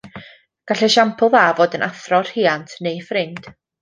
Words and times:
Gall 0.69 0.85
esiampl 0.87 1.29
dda 1.35 1.43
fod 1.59 1.77
yn 1.79 1.85
athro, 1.91 2.23
rhiant 2.31 2.75
neu 2.87 3.05
ffrind 3.11 3.53